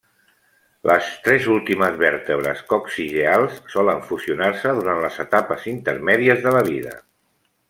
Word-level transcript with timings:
Les 0.91 1.09
tres 1.27 1.49
últimes 1.55 1.99
vèrtebres 2.03 2.63
coccigeals 2.73 3.59
solen 3.77 4.03
fusionar-se 4.13 4.75
durant 4.81 5.05
les 5.05 5.21
etapes 5.29 5.69
intermèdies 5.77 6.45
de 6.49 6.57
la 6.59 6.65
vida. 6.73 6.99